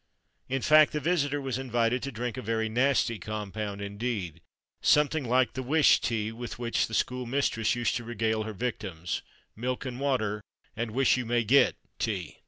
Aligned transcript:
In 0.49 0.63
fact 0.63 0.93
the 0.93 0.99
visitor 0.99 1.39
was 1.39 1.59
invited 1.59 2.01
to 2.01 2.11
drink 2.11 2.35
a 2.35 2.41
very 2.41 2.67
nasty 2.67 3.19
compound 3.19 3.83
indeed, 3.83 4.41
something 4.81 5.23
like 5.25 5.53
the 5.53 5.61
"wish" 5.61 5.99
tea 6.01 6.31
with 6.31 6.57
which 6.57 6.87
the 6.87 6.95
school 6.95 7.27
mistress 7.27 7.75
used 7.75 7.95
to 7.97 8.03
regale 8.03 8.41
her 8.41 8.53
victims 8.53 9.21
milk 9.55 9.85
and 9.85 9.99
water, 9.99 10.41
and 10.75 10.89
"wish 10.89 11.17
you 11.17 11.25
may 11.27 11.43
get" 11.43 11.75
tea! 11.99 12.39